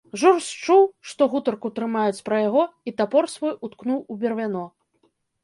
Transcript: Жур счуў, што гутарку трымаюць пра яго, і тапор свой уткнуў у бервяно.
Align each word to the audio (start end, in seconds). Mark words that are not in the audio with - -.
Жур 0.19 0.37
счуў, 0.43 0.81
што 1.09 1.27
гутарку 1.33 1.71
трымаюць 1.75 2.23
пра 2.31 2.41
яго, 2.47 2.63
і 2.89 2.95
тапор 3.03 3.29
свой 3.35 3.53
уткнуў 3.69 3.99
у 4.01 4.13
бервяно. 4.27 4.65